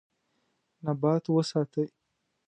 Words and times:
نبات 0.83 1.23
وساتئ. 1.33 1.87